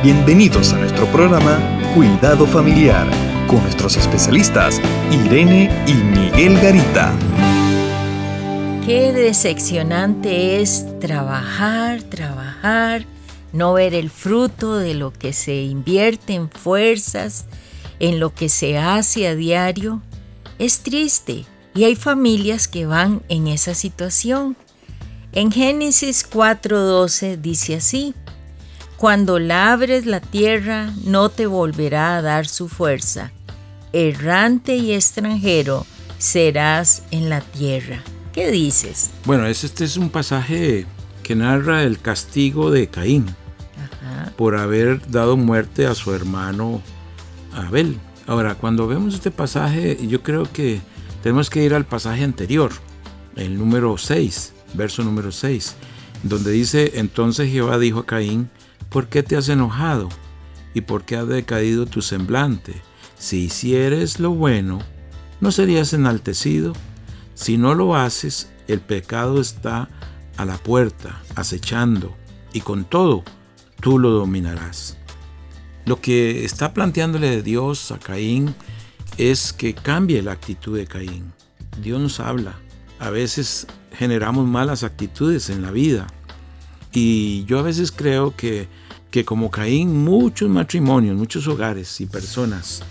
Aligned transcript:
Bienvenidos 0.00 0.72
a 0.74 0.78
nuestro 0.78 1.06
programa 1.06 1.58
Cuidado 1.92 2.46
Familiar 2.46 3.04
con 3.48 3.60
nuestros 3.64 3.96
especialistas 3.96 4.80
Irene 5.10 5.68
y 5.88 5.94
Miguel 5.94 6.56
Garita. 6.60 7.12
Qué 8.86 9.12
decepcionante 9.12 10.62
es 10.62 10.86
trabajar, 11.00 12.04
trabajar, 12.04 13.06
no 13.52 13.72
ver 13.72 13.92
el 13.92 14.08
fruto 14.08 14.78
de 14.78 14.94
lo 14.94 15.12
que 15.12 15.32
se 15.32 15.62
invierte 15.62 16.34
en 16.34 16.48
fuerzas, 16.48 17.46
en 17.98 18.20
lo 18.20 18.32
que 18.32 18.48
se 18.48 18.78
hace 18.78 19.26
a 19.26 19.34
diario. 19.34 20.00
Es 20.60 20.78
triste 20.84 21.44
y 21.74 21.82
hay 21.82 21.96
familias 21.96 22.68
que 22.68 22.86
van 22.86 23.24
en 23.28 23.48
esa 23.48 23.74
situación. 23.74 24.56
En 25.32 25.50
Génesis 25.50 26.24
4:12 26.24 27.36
dice 27.36 27.74
así, 27.74 28.14
cuando 28.98 29.38
labres 29.38 30.06
la 30.06 30.20
tierra 30.20 30.92
no 31.04 31.28
te 31.28 31.46
volverá 31.46 32.16
a 32.16 32.22
dar 32.22 32.48
su 32.48 32.68
fuerza, 32.68 33.30
errante 33.92 34.76
y 34.76 34.92
extranjero 34.92 35.86
serás 36.18 37.04
en 37.12 37.30
la 37.30 37.40
tierra. 37.40 38.02
¿Qué 38.32 38.50
dices? 38.50 39.10
Bueno, 39.24 39.46
este 39.46 39.84
es 39.84 39.96
un 39.96 40.10
pasaje 40.10 40.84
que 41.22 41.36
narra 41.36 41.84
el 41.84 42.00
castigo 42.00 42.72
de 42.72 42.88
Caín 42.88 43.26
por 44.36 44.56
haber 44.56 45.08
dado 45.08 45.36
muerte 45.36 45.86
a 45.86 45.94
su 45.94 46.12
hermano 46.12 46.82
Abel. 47.52 47.98
Ahora, 48.26 48.56
cuando 48.56 48.88
vemos 48.88 49.14
este 49.14 49.30
pasaje, 49.30 49.96
yo 50.08 50.24
creo 50.24 50.50
que 50.52 50.80
tenemos 51.22 51.50
que 51.50 51.62
ir 51.62 51.72
al 51.72 51.86
pasaje 51.86 52.24
anterior, 52.24 52.72
el 53.36 53.58
número 53.58 53.96
6, 53.96 54.54
verso 54.74 55.04
número 55.04 55.30
6, 55.30 55.76
donde 56.24 56.50
dice, 56.50 56.92
entonces 56.96 57.50
Jehová 57.50 57.78
dijo 57.78 58.00
a 58.00 58.06
Caín, 58.06 58.50
¿por 58.90 59.08
qué 59.08 59.22
te 59.22 59.36
has 59.36 59.48
enojado? 59.48 60.08
¿Y 60.74 60.82
por 60.82 61.04
qué 61.04 61.16
ha 61.16 61.24
decaído 61.24 61.86
tu 61.86 62.02
semblante? 62.02 62.80
Si 63.18 63.44
hicieres 63.44 64.20
lo 64.20 64.30
bueno, 64.30 64.80
¿no 65.40 65.50
serías 65.52 65.92
enaltecido? 65.92 66.72
Si 67.34 67.58
no 67.58 67.74
lo 67.74 67.96
haces, 67.96 68.50
el 68.68 68.80
pecado 68.80 69.40
está 69.40 69.88
a 70.36 70.44
la 70.44 70.56
puerta, 70.56 71.22
acechando, 71.34 72.16
y 72.52 72.60
con 72.60 72.84
todo, 72.84 73.24
tú 73.80 73.98
lo 73.98 74.10
dominarás. 74.10 74.96
Lo 75.84 76.00
que 76.00 76.44
está 76.44 76.74
planteándole 76.74 77.42
Dios 77.42 77.92
a 77.92 77.98
Caín 77.98 78.54
es 79.16 79.52
que 79.52 79.74
cambie 79.74 80.22
la 80.22 80.32
actitud 80.32 80.76
de 80.76 80.86
Caín. 80.86 81.32
Dios 81.82 82.00
nos 82.00 82.20
habla. 82.20 82.56
A 82.98 83.10
veces 83.10 83.66
generamos 83.92 84.46
malas 84.46 84.84
actitudes 84.84 85.50
en 85.50 85.62
la 85.62 85.70
vida. 85.70 86.06
Y 86.92 87.44
yo 87.44 87.58
a 87.58 87.62
veces 87.62 87.92
creo 87.92 88.34
que, 88.34 88.68
que 89.10 89.24
como 89.24 89.50
Caín, 89.50 90.04
muchos 90.04 90.48
matrimonios, 90.48 91.16
muchos 91.16 91.46
hogares 91.46 92.00
y 92.00 92.06
personas 92.06 92.82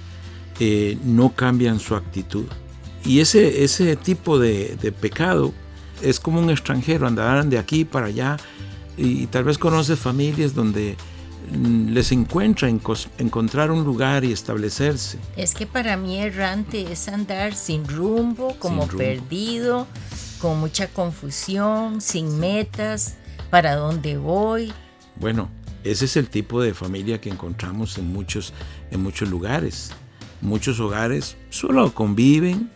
eh, 0.59 0.97
no 1.03 1.33
cambian 1.33 1.79
su 1.79 1.95
actitud. 1.95 2.45
Y 3.03 3.19
ese, 3.19 3.63
ese 3.63 3.95
tipo 3.95 4.39
de, 4.39 4.77
de 4.81 4.91
pecado 4.91 5.53
es 6.01 6.19
como 6.19 6.39
un 6.39 6.49
extranjero, 6.49 7.07
andarán 7.07 7.49
de 7.49 7.57
aquí 7.57 7.85
para 7.85 8.07
allá 8.07 8.37
y 8.97 9.27
tal 9.27 9.43
vez 9.45 9.57
conoces 9.57 9.99
familias 9.99 10.53
donde 10.53 10.97
Mm, 11.51 11.93
les 11.93 12.11
encuentra 12.11 12.67
encontrar 12.67 13.71
un 13.71 13.83
lugar 13.83 14.25
y 14.25 14.31
establecerse. 14.31 15.17
Es 15.37 15.53
que 15.53 15.65
para 15.65 15.95
mí 15.95 16.19
errante 16.19 16.91
es 16.91 17.07
andar 17.07 17.53
sin 17.53 17.87
rumbo, 17.87 18.55
como 18.59 18.87
perdido, 18.87 19.87
con 20.39 20.59
mucha 20.59 20.87
confusión, 20.87 22.01
sin 22.01 22.39
metas, 22.39 23.15
para 23.49 23.75
dónde 23.75 24.17
voy. 24.17 24.71
Bueno, 25.15 25.49
ese 25.83 26.05
es 26.05 26.17
el 26.17 26.29
tipo 26.29 26.61
de 26.61 26.73
familia 26.73 27.21
que 27.21 27.29
encontramos 27.29 27.97
en 27.97 28.11
muchos, 28.11 28.53
en 28.91 29.01
muchos 29.01 29.29
lugares. 29.29 29.91
Muchos 30.41 30.79
hogares 30.79 31.37
solo 31.49 31.93
conviven, 31.93 32.69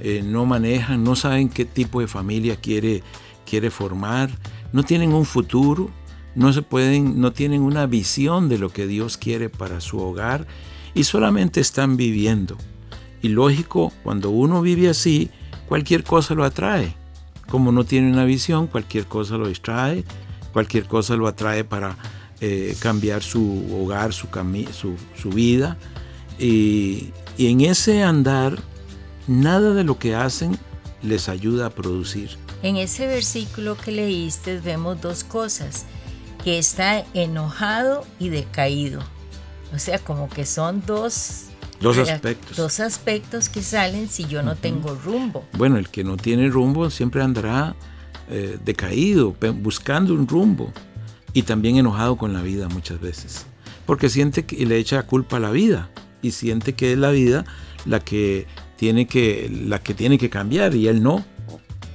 eh, 0.00 0.22
no 0.24 0.44
manejan, 0.44 1.02
no 1.04 1.16
saben 1.16 1.48
qué 1.48 1.64
tipo 1.64 2.00
de 2.00 2.06
familia 2.06 2.56
quiere, 2.56 3.02
quiere 3.46 3.70
formar, 3.70 4.30
no 4.72 4.82
tienen 4.82 5.12
un 5.12 5.24
futuro 5.24 5.90
no 6.38 6.52
se 6.52 6.62
pueden, 6.62 7.20
no 7.20 7.32
tienen 7.32 7.62
una 7.62 7.86
visión 7.86 8.48
de 8.48 8.58
lo 8.58 8.70
que 8.70 8.86
Dios 8.86 9.16
quiere 9.16 9.48
para 9.48 9.80
su 9.80 9.98
hogar 9.98 10.46
y 10.94 11.02
solamente 11.02 11.60
están 11.60 11.96
viviendo. 11.96 12.56
Y 13.20 13.28
lógico, 13.30 13.92
cuando 14.04 14.30
uno 14.30 14.62
vive 14.62 14.88
así, 14.88 15.30
cualquier 15.66 16.04
cosa 16.04 16.34
lo 16.34 16.44
atrae. 16.44 16.94
Como 17.48 17.72
no 17.72 17.84
tiene 17.84 18.12
una 18.12 18.24
visión, 18.24 18.66
cualquier 18.66 19.06
cosa 19.06 19.36
lo 19.36 19.48
distrae, 19.48 20.04
cualquier 20.52 20.86
cosa 20.86 21.16
lo 21.16 21.26
atrae 21.26 21.64
para 21.64 21.96
eh, 22.40 22.76
cambiar 22.80 23.22
su 23.22 23.66
hogar, 23.72 24.12
su, 24.12 24.28
su, 24.72 24.96
su 25.20 25.30
vida. 25.30 25.76
Y, 26.38 27.10
y 27.36 27.50
en 27.50 27.62
ese 27.62 28.02
andar, 28.02 28.58
nada 29.26 29.74
de 29.74 29.84
lo 29.84 29.98
que 29.98 30.14
hacen 30.14 30.58
les 31.02 31.28
ayuda 31.28 31.66
a 31.66 31.70
producir. 31.70 32.36
En 32.62 32.76
ese 32.76 33.06
versículo 33.06 33.76
que 33.76 33.92
leíste 33.92 34.60
vemos 34.60 35.00
dos 35.00 35.24
cosas 35.24 35.86
que 36.42 36.58
está 36.58 37.04
enojado 37.14 38.04
y 38.18 38.28
decaído. 38.30 39.00
O 39.74 39.78
sea, 39.78 39.98
como 39.98 40.28
que 40.28 40.46
son 40.46 40.82
dos 40.86 41.47
Dos 41.80 41.98
aspectos. 41.98 42.56
Dos 42.56 42.80
aspectos 42.80 43.48
que 43.48 43.62
salen 43.62 44.08
si 44.08 44.24
yo 44.26 44.42
no 44.42 44.56
tengo 44.56 44.94
rumbo. 45.04 45.44
Bueno, 45.52 45.78
el 45.78 45.88
que 45.88 46.04
no 46.04 46.16
tiene 46.16 46.48
rumbo 46.48 46.90
siempre 46.90 47.22
andará 47.22 47.76
eh, 48.28 48.58
decaído, 48.64 49.36
buscando 49.56 50.12
un 50.12 50.26
rumbo 50.26 50.72
y 51.32 51.42
también 51.42 51.76
enojado 51.76 52.16
con 52.16 52.32
la 52.32 52.42
vida 52.42 52.68
muchas 52.68 53.00
veces. 53.00 53.46
Porque 53.86 54.08
siente 54.08 54.44
que 54.44 54.66
le 54.66 54.76
echa 54.76 55.04
culpa 55.04 55.36
a 55.36 55.40
la 55.40 55.50
vida 55.50 55.88
y 56.20 56.32
siente 56.32 56.74
que 56.74 56.92
es 56.92 56.98
la 56.98 57.10
vida 57.10 57.44
la 57.84 58.00
que 58.00 58.46
tiene 58.76 59.06
que, 59.06 59.50
la 59.66 59.80
que, 59.82 59.94
tiene 59.94 60.18
que 60.18 60.30
cambiar 60.30 60.74
y 60.74 60.88
él 60.88 61.02
no. 61.02 61.24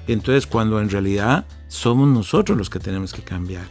Entonces, 0.07 0.47
cuando 0.47 0.81
en 0.81 0.89
realidad 0.89 1.45
somos 1.67 2.07
nosotros 2.07 2.57
los 2.57 2.69
que 2.69 2.79
tenemos 2.79 3.13
que 3.13 3.21
cambiar. 3.21 3.65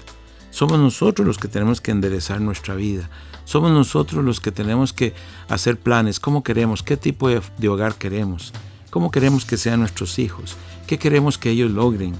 Somos 0.52 0.78
nosotros 0.78 1.26
los 1.26 1.38
que 1.38 1.48
tenemos 1.48 1.80
que 1.80 1.92
enderezar 1.92 2.38
nuestra 2.42 2.74
vida. 2.74 3.08
Somos 3.44 3.72
nosotros 3.72 4.22
los 4.22 4.38
que 4.38 4.52
tenemos 4.52 4.92
que 4.92 5.14
hacer 5.48 5.78
planes, 5.78 6.20
cómo 6.20 6.42
queremos, 6.42 6.82
qué 6.82 6.98
tipo 6.98 7.30
de, 7.30 7.68
hogar 7.68 7.94
queremos, 7.94 8.52
cómo 8.90 9.10
queremos 9.10 9.46
que 9.46 9.56
sean 9.56 9.80
nuestros 9.80 10.18
hijos, 10.18 10.56
qué 10.86 10.98
queremos 10.98 11.38
que 11.38 11.48
ellos 11.48 11.70
logren, 11.70 12.14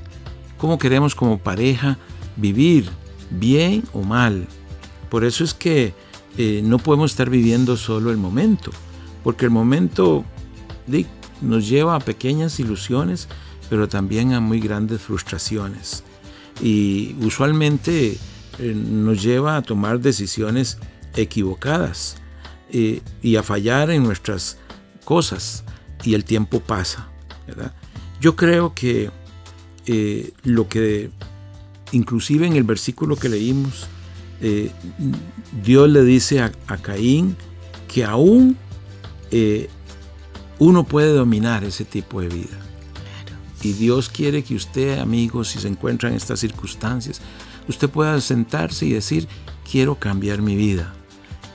cómo 0.56 0.78
queremos 0.78 1.15
como 1.15 1.38
pareja 1.38 1.98
vivir, 2.37 2.88
bien 3.28 3.84
o 3.93 4.00
mal. 4.03 4.47
Por 5.10 5.25
eso 5.25 5.44
es 5.44 5.53
que 5.53 5.93
eh, 6.38 6.62
no 6.64 6.78
podemos 6.78 7.10
estar 7.10 7.28
viviendo 7.28 7.76
solo 7.76 8.10
el 8.10 8.16
momento, 8.16 8.70
porque 9.22 9.44
el 9.44 9.50
momento 9.50 10.25
nos 11.43 11.69
lleva 11.69 11.97
a 11.97 12.00
pequeñas 12.00 12.59
ilusiones, 12.59 13.28
pero 13.69 13.91
también 13.91 14.32
a 14.32 14.41
muy 14.41 14.59
grandes 14.59 15.03
frustraciones 15.03 16.03
y 16.61 17.15
usualmente 17.21 18.19
eh, 18.59 18.75
nos 18.75 19.23
lleva 19.23 19.57
a 19.57 19.63
tomar 19.63 20.01
decisiones 20.01 20.79
equivocadas 21.17 22.17
eh, 22.71 23.01
y 23.23 23.37
a 23.37 23.43
fallar 23.43 23.91
en 23.91 24.03
nuestras 24.03 24.59
cosas 25.05 25.65
y 26.05 26.15
el 26.15 26.25
tiempo 26.25 26.61
pasa. 26.61 27.09
Yo 28.21 28.37
creo 28.37 28.75
que 28.75 29.11
eh, 29.87 30.33
lo 30.45 30.69
que 30.69 31.11
inclusive 31.93 32.47
en 32.47 32.57
el 32.57 32.65
versículo 32.65 33.17
que 33.17 33.29
leímos, 33.29 33.87
Dios 35.62 35.89
le 35.89 36.03
dice 36.03 36.41
a, 36.41 36.51
a, 36.67 36.77
Caín 36.77 37.37
que 37.87 38.05
aún 38.05 38.57
uno 40.59 40.85
puede 40.85 41.12
dominar 41.12 41.62
ese 41.62 41.85
tipo 41.85 42.21
de 42.21 42.29
vida. 42.29 42.72
Y 43.62 43.75
Dios 43.75 44.09
quiere 44.09 44.43
que 44.43 44.56
usted, 44.56 44.99
amigos, 44.99 45.49
si 45.49 45.61
se 45.61 45.69
encuentra 45.69 46.09
en 46.09 46.17
estas 46.17 46.41
circunstancias, 46.41 47.20
usted 47.69 47.88
pueda 47.88 48.20
sentarse 48.20 48.87
y 48.87 48.93
decir, 48.93 49.29
quiero 49.70 49.94
cambiar 49.94 50.43
mi 50.43 50.56
vida. 50.56 50.93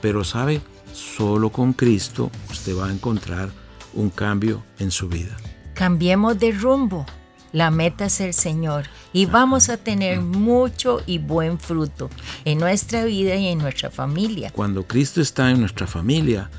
Pero 0.00 0.24
sabe, 0.24 0.62
solo 0.92 1.50
con 1.50 1.74
Cristo 1.74 2.30
usted 2.50 2.76
va 2.76 2.86
a 2.86 2.92
encontrar 2.92 3.50
un 3.92 4.08
cambio 4.08 4.64
en 4.78 4.90
su 4.90 5.08
vida. 5.08 5.36
Cambiemos 5.74 6.38
de 6.38 6.52
rumbo. 6.52 7.04
La 7.52 7.70
meta 7.70 8.06
es 8.06 8.20
el 8.20 8.34
Señor 8.34 8.86
y 9.12 9.24
vamos 9.24 9.70
a 9.70 9.78
tener 9.78 10.20
mucho 10.20 11.00
y 11.06 11.18
buen 11.18 11.58
fruto 11.58 12.10
en 12.44 12.58
nuestra 12.58 13.04
vida 13.04 13.36
y 13.36 13.46
en 13.46 13.58
nuestra 13.58 13.90
familia. 13.90 14.50
Cuando 14.50 14.86
Cristo 14.86 15.22
está 15.22 15.50
en 15.50 15.60
nuestra 15.60 15.86
familia, 15.86 16.50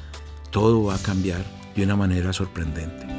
todo 0.50 0.84
va 0.84 0.96
a 0.96 1.00
cambiar 1.00 1.46
de 1.76 1.84
una 1.84 1.96
manera 1.96 2.34
sorprendente. 2.34 3.19